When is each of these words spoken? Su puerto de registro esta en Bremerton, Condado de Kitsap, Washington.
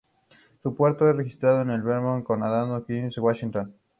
Su 0.63 0.73
puerto 0.75 1.05
de 1.05 1.13
registro 1.13 1.61
esta 1.61 1.75
en 1.75 1.83
Bremerton, 1.83 2.23
Condado 2.23 2.79
de 2.79 2.85
Kitsap, 3.03 3.23
Washington. 3.23 3.75